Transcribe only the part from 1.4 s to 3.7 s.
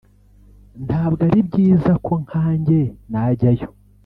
byiza ko nkanjye najyayo